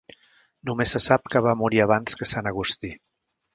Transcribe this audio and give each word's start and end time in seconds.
Només 0.69 0.93
se 0.95 1.01
sap 1.09 1.29
que 1.35 1.43
va 1.49 1.55
morir 1.61 1.83
abans 1.85 2.19
que 2.23 2.31
Sant 2.33 2.53
Agustí. 2.55 2.93